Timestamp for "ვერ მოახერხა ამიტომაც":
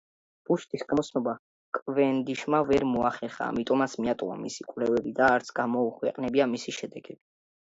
2.71-3.93